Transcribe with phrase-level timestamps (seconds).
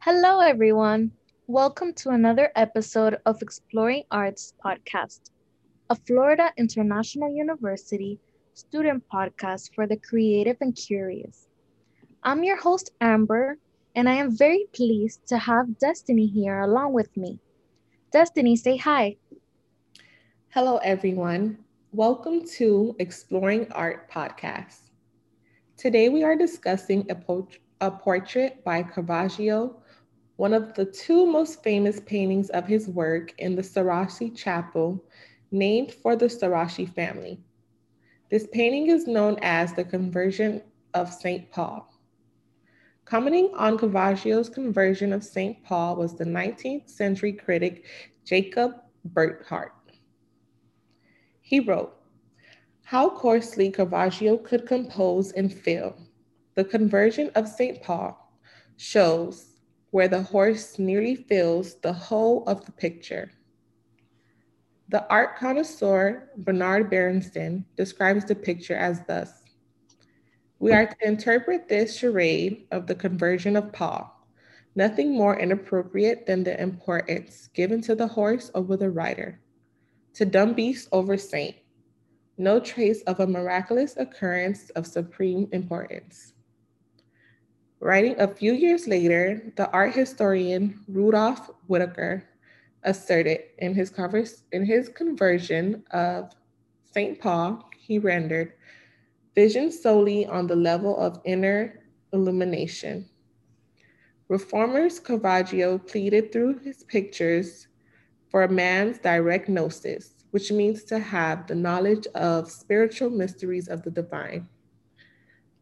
[0.00, 1.12] Hello, everyone.
[1.46, 5.30] Welcome to another episode of Exploring Arts podcast,
[5.88, 8.18] a Florida International University
[8.54, 11.46] student podcast for the creative and curious.
[12.22, 13.56] I'm your host, Amber,
[13.94, 17.38] and I am very pleased to have Destiny here along with me.
[18.12, 19.16] Destiny, say hi.
[20.50, 21.58] Hello, everyone.
[21.92, 24.90] Welcome to Exploring Art podcast.
[25.76, 29.76] Today we are discussing a, port- a portrait by Caravaggio,
[30.36, 35.04] one of the two most famous paintings of his work in the Cerasi Chapel,
[35.50, 37.40] named for the Cerasi family.
[38.30, 40.62] This painting is known as the Conversion
[40.94, 41.50] of St.
[41.50, 41.88] Paul.
[43.04, 45.62] Commenting on Caravaggio's conversion of St.
[45.64, 47.84] Paul was the 19th century critic
[48.24, 48.72] Jacob
[49.06, 49.72] Burckhardt.
[51.40, 51.96] He wrote,
[52.84, 55.96] How coarsely Caravaggio could compose and fill.
[56.58, 57.80] The conversion of St.
[57.82, 58.18] Paul
[58.76, 59.60] shows
[59.92, 63.30] where the horse nearly fills the whole of the picture.
[64.88, 69.44] The art connoisseur Bernard Berenson describes the picture as thus
[70.58, 74.26] We are to interpret this charade of the conversion of Paul,
[74.74, 79.38] nothing more inappropriate than the importance given to the horse over the rider,
[80.14, 81.54] to dumb beast over saint,
[82.36, 86.32] no trace of a miraculous occurrence of supreme importance.
[87.80, 92.22] Writing a few years later, the art historian Rudolf Wittkower
[92.82, 93.92] asserted in his,
[94.50, 96.32] in his conversion of
[96.92, 97.20] St.
[97.20, 98.54] Paul, he rendered
[99.34, 103.08] vision solely on the level of inner illumination.
[104.28, 107.68] Reformers Caravaggio pleaded through his pictures
[108.28, 113.82] for a man's direct gnosis, which means to have the knowledge of spiritual mysteries of
[113.82, 114.48] the divine.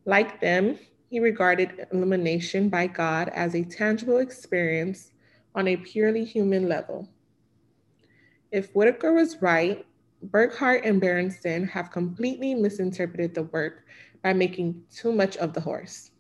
[0.06, 0.78] Like them,
[1.09, 5.12] he regarded illumination by God as a tangible experience
[5.55, 7.09] on a purely human level.
[8.51, 9.87] If Wittkower was right,
[10.22, 13.84] Burckhardt and Berenson have completely misinterpreted the work
[14.22, 16.11] by making too much of the horse.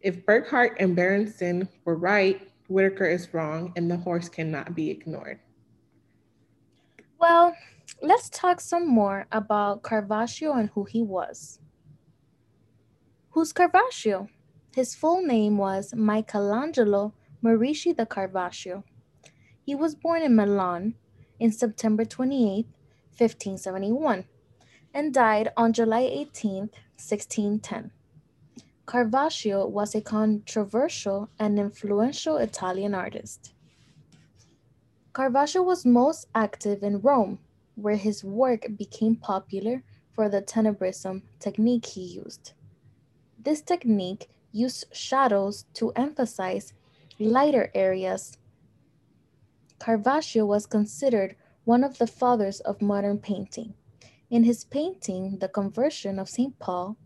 [0.00, 5.40] If Burckhardt and Berenson were right, Wittkower is wrong and the horse cannot be ignored.
[7.18, 7.54] Well,
[8.02, 11.58] let's talk some more about Caravaggio and who he was.
[13.32, 14.28] Who's Caravaggio?
[14.74, 17.12] His full name was Michelangelo
[17.44, 18.84] Merisi da Caravaggio.
[19.62, 20.94] He was born in Milan
[21.38, 22.64] in September 28,
[23.16, 24.24] 1571,
[24.94, 27.90] and died on July 18, 1610.
[28.86, 33.52] Caravaggio was a controversial and influential Italian artist.
[35.14, 37.40] Caravaggio was most active in Rome,
[37.74, 39.82] where his work became popular
[40.14, 42.54] for the tenebrism technique he used.
[43.48, 46.74] This technique used shadows to emphasize
[47.18, 48.36] lighter areas.
[49.80, 53.72] Caravaggio was considered one of the fathers of modern painting.
[54.28, 56.58] In his painting, The Conversion of St.
[56.58, 56.98] Paul,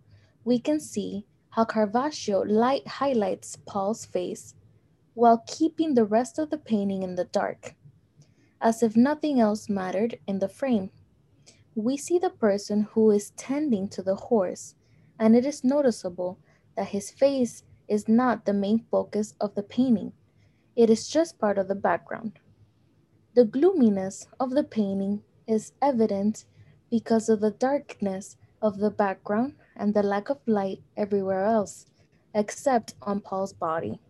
[0.45, 4.57] we can see how Caravaggio light highlights Paul's face
[5.15, 7.77] while keeping the rest of the painting in the dark,
[8.61, 10.91] as if nothing else mattered in the frame.
[11.77, 14.75] We see the person who is tending to the horse
[15.23, 16.37] and it is noticeable
[16.77, 20.13] that his face is not the main focus of the painting.
[20.75, 22.41] It is just part of the background.
[23.35, 26.45] The gloominess of the painting is evident
[26.91, 31.87] because of the darkness of the background and the lack of light everywhere else,
[32.35, 34.01] except on Paul's body.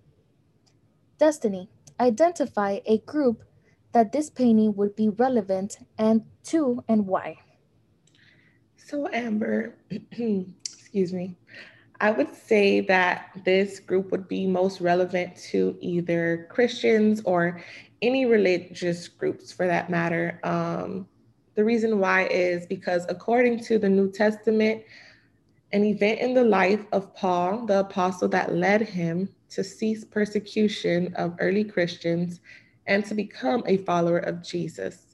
[1.18, 1.68] Destiny,
[2.00, 3.44] identify a group
[3.92, 7.36] that this painting would be relevant and to and why.
[8.78, 9.76] So, Amber,
[10.92, 11.34] excuse me,
[12.02, 17.62] I would say that this group would be most relevant to either Christians or
[18.02, 20.38] any religious groups for that matter.
[20.44, 21.08] Um,
[21.54, 24.82] the reason why is because according to the New Testament,
[25.72, 31.14] an event in the life of Paul, the apostle that led him to cease persecution
[31.14, 32.40] of early Christians
[32.86, 35.11] and to become a follower of Jesus.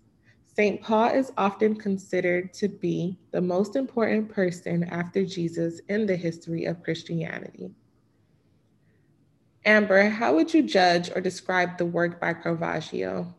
[0.58, 0.82] St.
[0.82, 6.64] Paul is often considered to be the most important person after Jesus in the history
[6.64, 7.70] of Christianity.
[9.64, 13.32] Amber, how would you judge or describe the work by Caravaggio?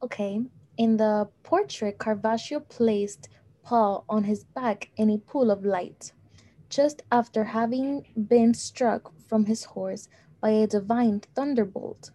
[0.00, 0.42] Okay,
[0.78, 3.28] in the portrait, Caravaggio placed
[3.64, 6.12] Paul on his back in a pool of light,
[6.70, 10.08] just after having been struck from his horse
[10.40, 12.12] by a divine thunderbolt.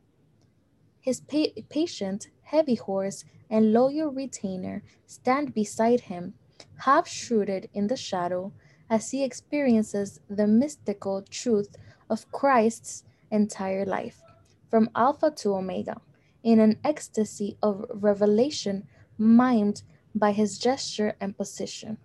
[1.01, 6.33] His pa- patient heavy horse and loyal retainer stand beside him,
[6.75, 8.51] half shrouded in the shadow,
[8.89, 11.77] as he experiences the mystical truth
[12.09, 14.21] of Christ's entire life,
[14.69, 16.01] from Alpha to Omega,
[16.43, 18.85] in an ecstasy of revelation
[19.17, 19.83] mimed
[20.13, 21.97] by his gesture and position.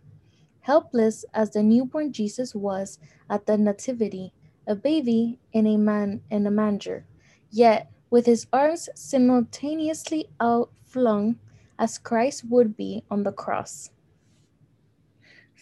[0.60, 4.32] Helpless as the newborn Jesus was at the Nativity,
[4.68, 7.04] a baby in a man in a manger,
[7.50, 11.36] yet with his arms simultaneously outflung
[11.78, 13.90] as Christ would be on the cross.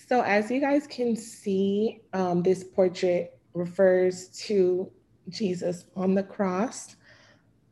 [0.06, 4.90] So, as you guys can see, um, this portrait refers to
[5.28, 6.96] Jesus on the cross.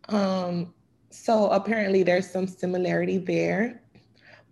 [0.08, 0.72] Um,
[1.10, 3.82] so, apparently, there's some similarity there.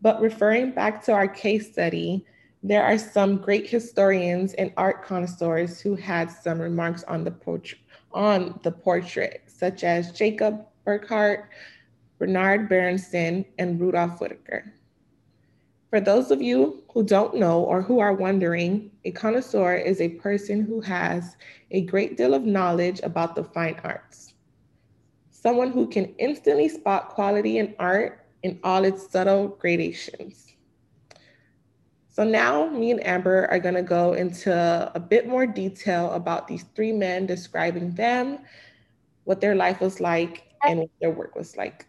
[0.03, 2.27] But referring back to our case study,
[2.63, 7.81] there are some great historians and art connoisseurs who had some remarks on the portrait,
[8.13, 11.51] on the portrait, such as Jacob Burckhardt,
[12.19, 14.73] Bernard Berenson, and Rudolph Wittkower.
[15.91, 20.09] For those of you who don't know or who are wondering, a connoisseur is a
[20.09, 21.37] person who has
[21.73, 24.33] a great deal of knowledge about the fine arts.
[25.31, 30.55] Someone who can instantly spot quality in art in all its subtle gradations.
[32.09, 34.53] So now me and Amber are gonna go into
[34.95, 38.39] a bit more detail about these three men, describing them,
[39.31, 41.87] what their life was like, and what their work was like.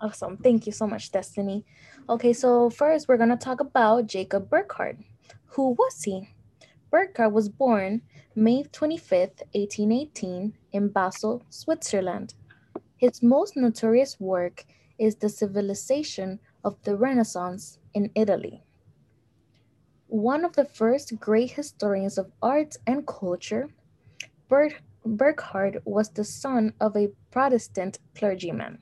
[0.00, 0.36] Awesome.
[0.38, 1.64] Thank you so much, Destiny.
[2.08, 4.96] Okay, so first we're going to talk about Jacob Burckhardt.
[5.54, 6.28] Who was he?
[6.90, 8.02] Burckhardt was born
[8.34, 12.34] May 25th, 1818, in Basel, Switzerland.
[12.96, 14.64] His most notorious work
[14.98, 18.64] is The Civilization of the Renaissance in Italy.
[20.08, 23.68] One of the first great historians of art and culture,
[24.48, 28.78] Bert Burckhardt was the son of a Protestant clergyman.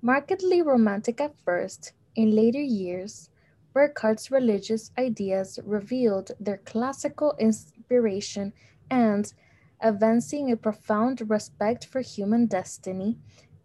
[0.00, 3.30] Markedly romantic at first, in later years,
[3.74, 8.52] Burckhardt's religious ideas revealed their classical inspiration
[8.90, 9.32] and,
[9.80, 13.18] advancing a profound respect for human destiny,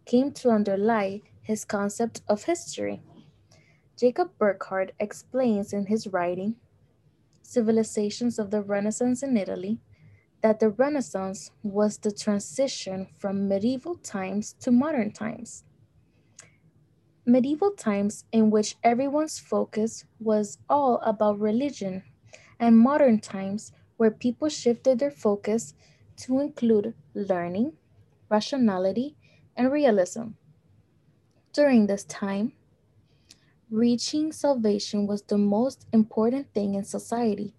[0.04, 3.02] came to underlie his concept of history.
[3.96, 6.56] Jacob Burckhardt explains in his writing,
[7.42, 9.78] Civilizations of the Renaissance in Italy,
[10.42, 15.64] that the Renaissance was the transition from medieval times to modern times
[17.26, 22.02] medieval times in which everyone's focus was all about religion,
[22.58, 25.74] and modern times where people shifted their focus
[26.16, 27.76] to include learning,
[28.28, 29.16] rationality,
[29.56, 30.30] and realism.
[31.52, 32.54] During this time,
[33.70, 37.54] reaching salvation was the most important thing in society.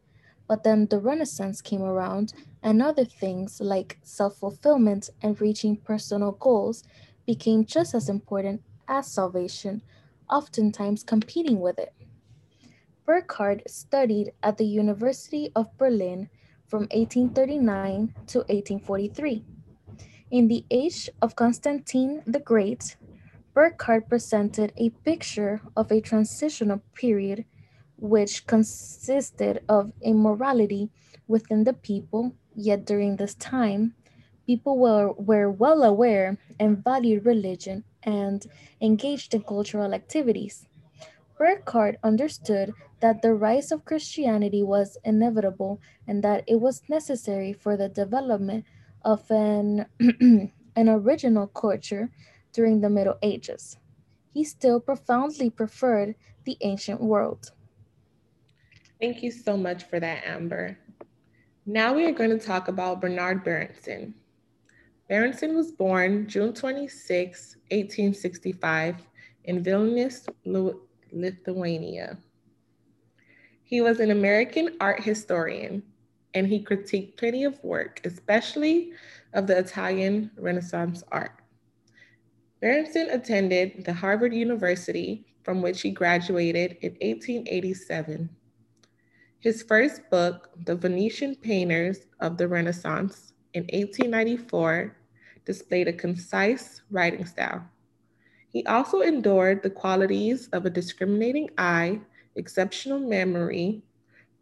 [0.47, 6.33] But then the Renaissance came around, and other things like self fulfillment and reaching personal
[6.33, 6.83] goals
[7.25, 9.81] became just as important as salvation,
[10.29, 11.93] oftentimes competing with it.
[13.05, 16.29] Burckhardt studied at the University of Berlin
[16.67, 19.43] from 1839 to 1843.
[20.31, 22.95] In the age of Constantine the Great,
[23.53, 27.43] Burckhardt presented a picture of a transitional period
[27.97, 30.89] which consisted of immorality
[31.27, 33.95] within the people, yet during this time,
[34.45, 38.45] people were, were well aware and valued religion and
[38.81, 40.67] engaged in cultural activities.
[41.37, 47.75] Burckhardt understood that the rise of Christianity was inevitable and that it was necessary for
[47.75, 48.65] the development
[49.03, 49.87] of an,
[50.75, 52.11] an original culture
[52.53, 53.77] during the Middle Ages.
[54.33, 56.15] He still profoundly preferred
[56.45, 57.51] the ancient world.
[58.99, 60.77] Thank you so much for that, Amber.
[61.67, 64.15] Now we are going to talk about Bernard Berenson.
[65.07, 68.95] Berenson was born June 26, 1865,
[69.43, 70.27] in Vilnius,
[71.11, 72.17] Lithuania.
[73.63, 75.83] He was an American art historian,
[76.33, 78.93] and he critiqued plenty of work, especially
[79.33, 81.43] of the Italian Renaissance art.
[82.59, 88.29] Berenson attended the Harvard University, from which he graduated in 1887.
[89.41, 94.95] His first book, The Venetian Painters of the Renaissance, in 1894,
[95.45, 97.67] displayed a concise writing style.
[98.49, 102.01] He also endured the qualities of a discriminating eye,
[102.35, 103.81] exceptional memory,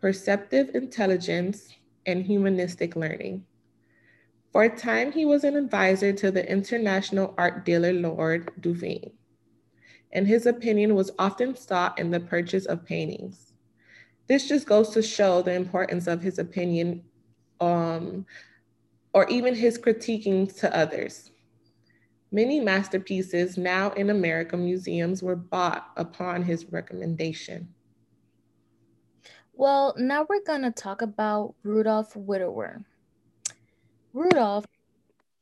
[0.01, 1.69] perceptive intelligence,
[2.05, 3.45] and humanistic learning.
[4.51, 9.13] For a time, he was an advisor to the international art dealer Lord Duveen,
[10.11, 13.48] and his opinion was often sought in the purchase of paintings.
[14.29, 17.03] This just goes to show the importance of his opinion
[17.59, 18.27] um,
[19.12, 21.31] or even his critiquing to others.
[22.31, 27.74] Many masterpieces now in American museums were bought upon his recommendation.
[29.53, 32.86] Well, now we're going to talk about Rudolf Wittkower.
[34.13, 34.65] Rudolf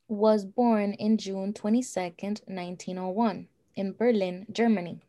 [0.08, 5.02] was born in June 22nd, 1901, in Berlin, Germany.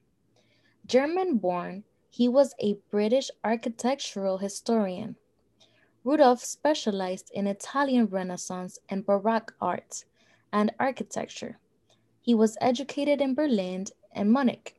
[0.85, 1.85] German born,
[2.19, 5.15] he was a British architectural historian.
[6.03, 10.05] Rudolf specialized in Italian Renaissance and Baroque art
[10.53, 11.61] and architecture.
[12.21, 14.75] He was educated in Berlin and Munich.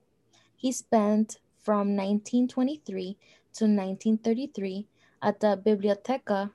[0.58, 3.15] He spent from 1923
[3.53, 4.88] to 1933
[5.22, 6.51] at the Bibliotheca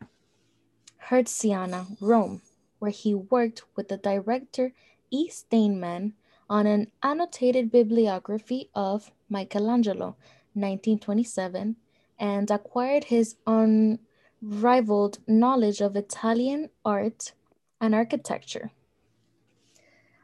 [1.08, 2.42] Hertziana, Rome,
[2.78, 4.74] where he worked with the director
[5.10, 5.30] E.
[5.30, 6.12] Steinmann
[6.50, 10.16] on an annotated bibliography of Michelangelo,
[10.54, 11.76] 1927,
[12.18, 17.32] and acquired his unrivaled knowledge of Italian art
[17.80, 18.72] and architecture.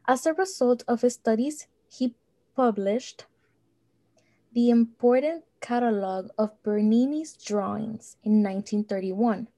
[0.06, 2.14] As a result of his studies, he
[2.56, 3.26] published
[4.52, 9.48] the important catalog of Bernini's drawings in 1931,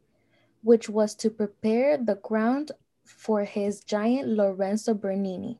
[0.62, 2.72] which was to prepare the ground
[3.04, 5.58] for his Gian Lorenzo Bernini.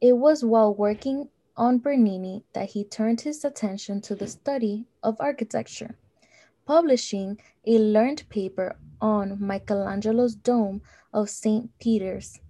[0.00, 5.16] It was while working on Bernini that he turned his attention to the study of
[5.20, 5.96] architecture,
[6.66, 10.82] publishing a learned paper on Michelangelo's dome
[11.12, 11.70] of St.
[11.78, 12.40] Peter's,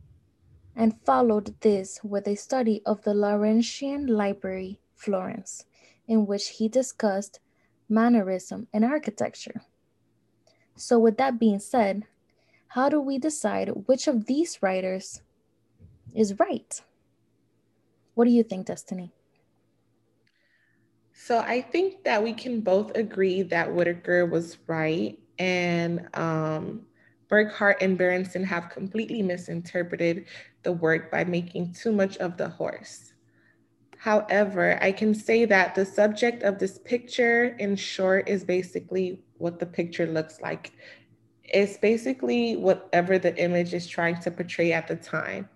[0.75, 5.65] and followed this with a study of the Laurentian Library, Florence,
[6.07, 7.41] in which he discussed
[7.89, 9.63] mannerism and architecture.
[10.77, 12.05] So, with that being said,
[12.69, 15.23] how do we decide which of these writers
[16.15, 16.83] is right?
[18.17, 19.13] What do you think, Destiny?
[21.13, 26.87] So I think that we can both agree that Wittkower was right and um,
[27.29, 30.25] Burckhardt and Berenson have completely misinterpreted
[30.63, 33.13] the work by making too much of the horse.
[33.99, 39.59] However, I can say that the subject of this picture, in short, is basically what
[39.59, 40.73] the picture looks like.
[41.45, 45.51] It's basically whatever the image is trying to portray at the time.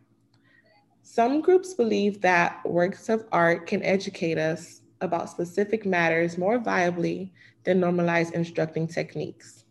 [1.02, 7.30] Some groups believe that works of art can educate us about specific matters more viably
[7.64, 9.64] than normalized instructing techniques.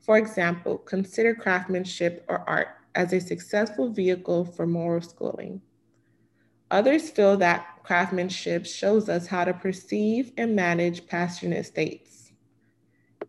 [0.00, 5.60] For example, consider craftsmanship or art as a successful vehicle for moral schooling.
[6.70, 12.32] Others feel that craftsmanship shows us how to perceive and manage passionate states.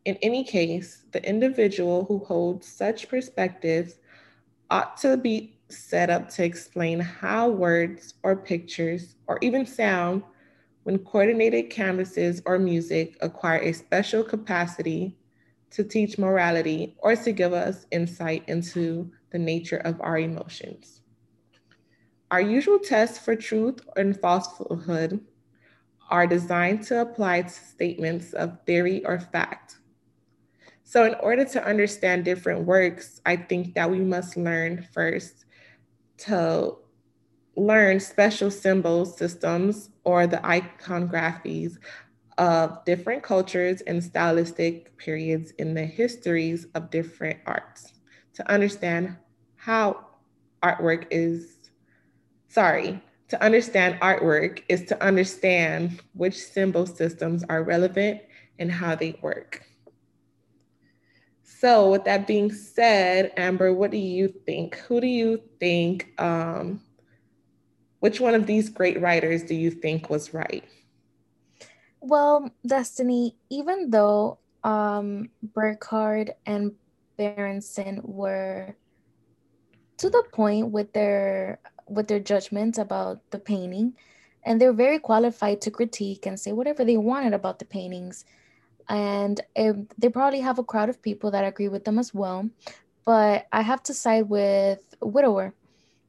[0.05, 3.96] In any case, the individual who holds such perspectives
[4.69, 10.23] ought to be set up to explain how words or pictures or even sound,
[10.83, 15.15] when coordinated canvases or music, acquire a special capacity
[15.71, 21.01] to teach morality or to give us insight into the nature of our emotions.
[22.31, 25.19] Our usual tests for truth and falsehood
[26.09, 29.77] are designed to apply to statements of theory or fact.
[30.83, 35.45] So, in order to understand different works, I think that we must learn first
[36.25, 36.75] to
[37.55, 41.77] learn special symbol systems or the iconographies
[42.38, 47.93] of different cultures and stylistic periods in the histories of different arts
[48.33, 49.17] to understand
[49.57, 50.05] how
[50.63, 51.59] artwork is
[52.49, 58.21] sorry, to understand artwork is to understand which symbol systems are relevant
[58.57, 59.63] and how they work.
[61.59, 64.77] So, with that being said, Amber, what do you think?
[64.87, 66.79] Who do you think, um,
[67.99, 70.63] which one of these great writers do you think was right?
[71.99, 76.75] Well, Destiny, even though um, Burckhardt and
[77.17, 78.77] Berenson were
[79.97, 83.97] to the point with their with their judgments about the painting
[84.43, 88.23] and they're very qualified to critique and say whatever they wanted about the paintings
[88.89, 92.50] and um, they probably have a crowd of people that agree with them as well.
[93.05, 95.53] But i have to side with wittkower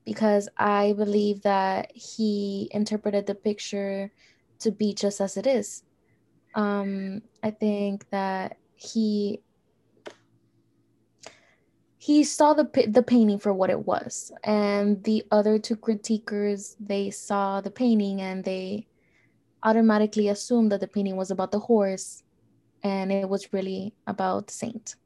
[0.04, 4.10] because i believe that he interpreted the picture
[4.58, 5.84] to be just as it is.
[6.54, 9.40] Um, i think that he
[11.98, 14.32] he saw the the painting for what it was.
[14.42, 18.88] And the other two critiquers they saw the painting and they
[19.62, 22.22] automatically assumed that the painting was about the horse
[22.82, 24.96] and it was really about saint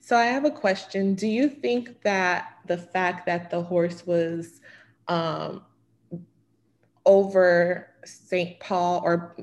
[0.00, 4.60] so i have a question do you think that the fact that the horse was
[5.08, 5.62] um,
[7.06, 8.58] over St.
[8.60, 9.34] Paul or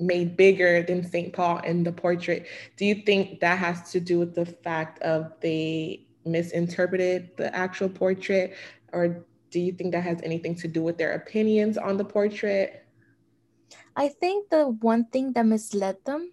[0.00, 1.32] made bigger than St.
[1.32, 2.46] Paul in the portrait.
[2.76, 7.88] Do you think that has to do with the fact of they misinterpreted the actual
[7.88, 8.54] portrait?
[8.92, 12.86] Or do you think that has anything to do with their opinions on the portrait?
[13.96, 16.32] I think the one thing that misled them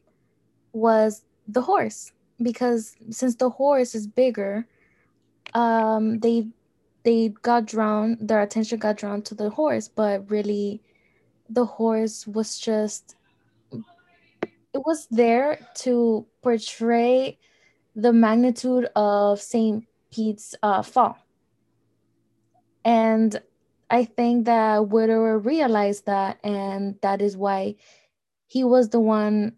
[0.78, 4.68] was the horse because since the horse is bigger,
[5.54, 6.48] um, they
[7.04, 10.82] they got drawn their attention got drawn to the horse, but really,
[11.50, 13.16] the horse was just
[14.74, 17.40] it was there to portray
[17.96, 21.18] the magnitude of Saint Pete's uh, fall,
[22.86, 23.42] and
[23.90, 27.76] I think that Wittkower realized that, and that is why
[28.48, 29.57] he was the one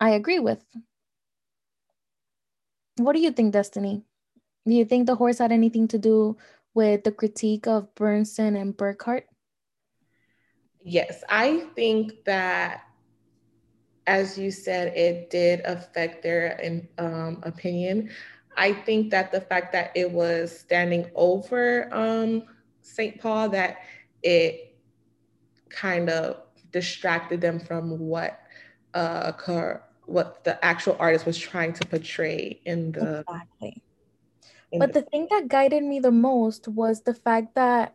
[0.00, 0.64] I agree with.
[2.96, 4.04] What do you think, Destiny?
[4.66, 6.36] Do you think the horse had anything to do
[6.74, 9.26] with the critique of Bernson and Burckhardt?
[10.82, 12.84] Yes, I think that,
[14.06, 16.58] as you said, it did affect their
[16.98, 18.10] um, opinion.
[18.56, 22.44] I think that the fact that it was standing over um,
[22.82, 23.20] St.
[23.20, 23.78] Paul, that
[24.22, 24.76] it
[25.68, 26.42] kind of
[26.72, 28.40] distracted them from what
[28.94, 29.32] uh,
[30.10, 33.82] what the actual artist was trying to portray in the exactly
[34.78, 37.94] but the thing that guided me the most was the fact that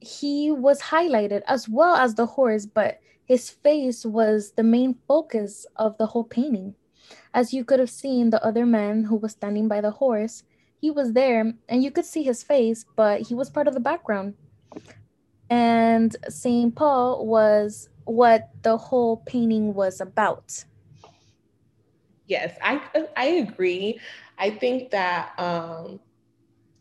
[0.00, 5.66] he was highlighted as well as the horse, but his face was the main focus
[5.76, 6.74] of the whole painting.
[7.34, 10.44] As you could have seen, the other man who was standing by the horse,
[10.80, 13.80] he was there and you could see his face, but he was part of the
[13.80, 14.34] background.
[15.50, 16.74] And St.
[16.74, 20.64] Paul was what the whole painting was about.
[22.28, 22.82] Yes, I
[23.16, 24.00] I agree.
[24.38, 26.00] I think that, um,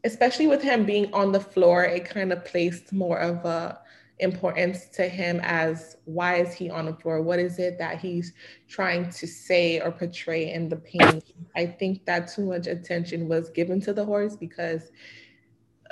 [0.05, 3.79] especially with him being on the floor, it kind of placed more of a
[4.19, 7.21] importance to him as why is he on the floor?
[7.21, 8.33] What is it that he's
[8.69, 11.23] trying to say or portray in the painting?
[11.55, 14.91] I think that too much attention was given to the horse because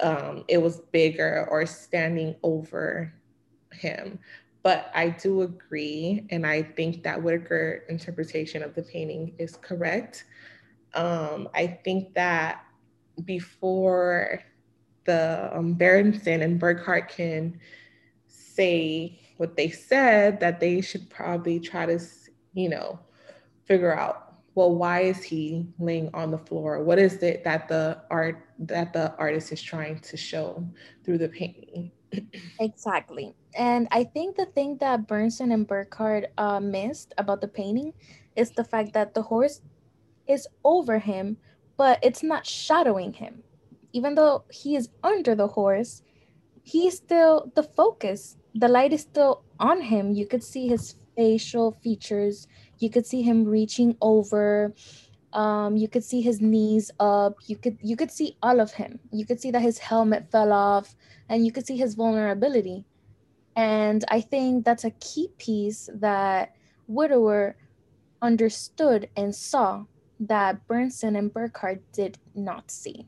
[0.01, 3.13] um, it was bigger or standing over
[3.73, 4.19] him.
[4.65, 10.25] But I do agree, and I think that Wittkower interpretation of the painting is correct.
[10.95, 12.65] Um, I think that
[13.25, 14.41] before
[15.03, 17.59] the um, Berenson and Burckhardt can
[18.27, 21.99] say what they said, that they should probably try to,
[22.55, 22.97] you know,
[23.65, 27.99] figure out well why is he laying on the floor what is it that the
[28.09, 30.65] art that the artist is trying to show
[31.03, 31.91] through the painting
[32.59, 37.93] exactly and i think the thing that bernson and burckhardt uh, missed about the painting
[38.35, 39.61] is the fact that the horse
[40.27, 41.37] is over him,
[41.77, 43.43] but it's not shadowing him.
[43.93, 46.01] Even though he is under the horse,
[46.63, 48.37] he's still the focus.
[48.55, 50.13] The light is still on him.
[50.13, 52.47] You could see his facial features.
[52.79, 54.73] You could see him reaching over.
[55.33, 57.35] Um, you could see his knees up.
[57.45, 58.99] You could you could see all of him.
[59.11, 60.95] You could see that his helmet fell off,
[61.29, 62.85] and you could see his vulnerability.
[63.55, 66.55] And I think that's a key piece that
[66.89, 67.55] Wittkower
[68.21, 69.85] understood and saw
[70.19, 73.07] that Bernson and Burckhardt did not see.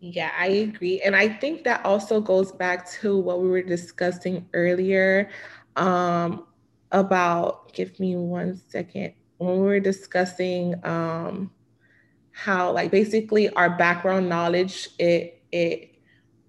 [0.00, 1.00] Yeah, I agree.
[1.00, 5.28] And I think that also goes back to what we were discussing earlier
[5.74, 6.46] um,
[6.92, 11.50] about, give me one second, when we were discussing um,
[12.30, 15.96] how, like, basically our background knowledge, it, it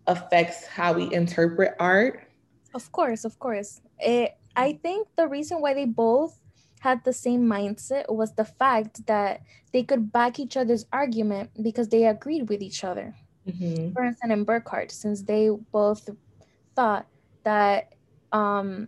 [0.08, 2.28] affects how we interpret art.
[2.74, 3.82] Of course, of course.
[4.00, 6.40] It, I think the reason why they both
[6.80, 9.42] had the same mindset was the fact that
[9.74, 13.16] they could back each other's argument because they agreed with each other.
[13.48, 13.90] Mm-hmm.
[13.90, 16.10] Bernson and Burckhardt, since they both
[16.76, 17.08] thought
[17.44, 17.96] that
[18.32, 18.88] um,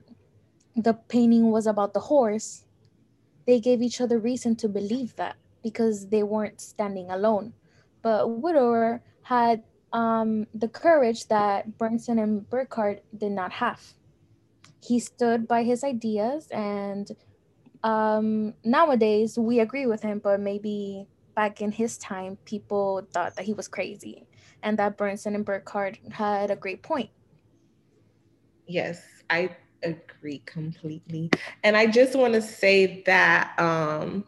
[0.75, 2.63] the painting was about the horse,
[3.45, 7.53] they gave each other reason to believe that because they weren't standing alone.
[8.01, 13.93] But Wittkower had um, the courage that Bernson and Burckhardt did not have.
[14.83, 17.11] He stood by his ideas and
[17.83, 23.45] um, nowadays we agree with him, but maybe back in his time, people thought that
[23.45, 24.27] he was crazy,
[24.63, 27.09] and that Bernson and Burckhardt had a great point.
[28.67, 31.29] Yes, I agree completely,
[31.63, 34.25] and I just want to say that um,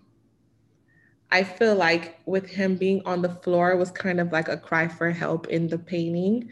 [1.32, 4.88] I feel like with him being on the floor was kind of like a cry
[4.88, 6.50] for help in the painting,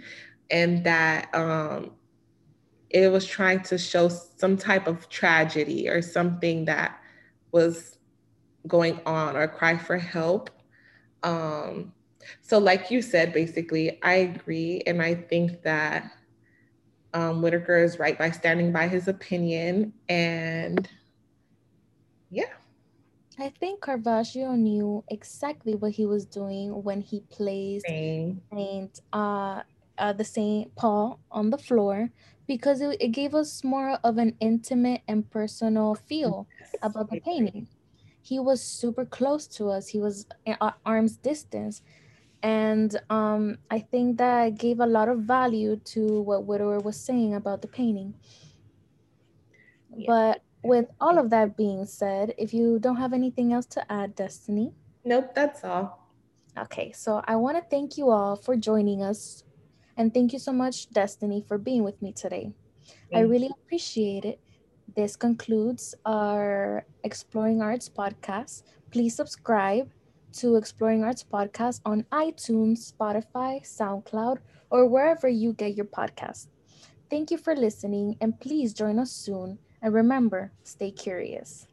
[0.50, 1.92] and that um,
[2.90, 7.00] it was trying to show some type of tragedy or something that
[7.52, 7.98] was
[8.68, 10.50] going on or cry for help.
[11.24, 11.94] Um,
[12.42, 14.82] so, like you said, basically, I agree.
[14.86, 16.12] And I think that
[17.14, 19.94] um, Wittkower is right by standing by his opinion.
[20.10, 20.88] And
[22.30, 22.46] yeah.
[23.40, 28.42] I think Caravaggio knew exactly what he was doing when he placed Same.
[28.54, 29.62] Saint uh,
[29.98, 32.10] uh, the Saint Paul on the floor
[32.48, 36.48] because it, it gave us more of an intimate and personal feel
[36.82, 37.68] about the painting.
[38.22, 39.88] he was super close to us.
[39.88, 41.82] He was at arm's distance.
[42.44, 47.36] And um, I think that gave a lot of value to what Wittkower was saying
[47.36, 48.16] about the painting.
[49.96, 50.06] Yeah.
[50.08, 54.16] But with all of that being said, if you don't have anything else to add,
[54.16, 54.74] Destiny.
[55.04, 56.10] Nope, that's all.
[56.58, 59.44] Okay, so I want to thank you all for joining us.
[59.98, 62.54] And thank you so much, Destiny, for being with me today.
[63.14, 64.40] I really appreciate it.
[64.96, 68.64] This concludes our Exploring Arts podcast.
[68.90, 69.90] Please subscribe
[70.34, 74.38] to Exploring Arts podcast on iTunes, Spotify, SoundCloud,
[74.70, 76.48] or wherever you get your podcast.
[77.10, 79.60] Thank you for listening, and please join us soon.
[79.82, 81.68] And remember, stay curious.